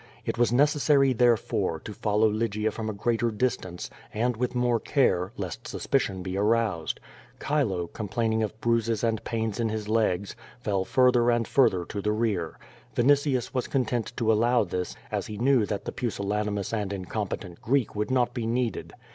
It 0.25 0.35
was 0.39 0.51
necessary, 0.51 1.13
therefore, 1.13 1.79
to 1.81 1.93
follow 1.93 2.27
Lygia 2.27 2.71
from 2.71 2.89
a 2.89 2.93
greater 2.93 3.29
distance, 3.29 3.87
and 4.11 4.35
with 4.35 4.55
more 4.55 4.79
care, 4.79 5.31
lest 5.37 5.67
suspicion 5.67 6.23
be 6.23 6.35
aroused. 6.35 6.99
Chilo, 7.45 7.85
complaining 7.85 8.41
of 8.41 8.59
bruises 8.61 9.03
and 9.03 9.23
pains 9.23 9.59
in 9.59 9.69
his 9.69 9.87
legs, 9.87 10.35
fell 10.59 10.85
further 10.85 11.29
and 11.29 11.47
further 11.47 11.85
to 11.85 12.01
the 12.01 12.13
rear. 12.13 12.57
Vini 12.95 13.13
tius 13.13 13.53
was 13.53 13.67
content 13.67 14.11
to 14.17 14.33
allow 14.33 14.63
this, 14.63 14.95
as 15.11 15.27
he 15.27 15.37
knew 15.37 15.67
that 15.67 15.85
the 15.85 15.91
pusillani 15.91 16.51
mous 16.53 16.73
and 16.73 16.91
incompetent 16.91 17.61
Greek 17.61 17.93
would 17.95 18.09
not 18.09 18.33
be 18.33 18.47
needed. 18.47 18.93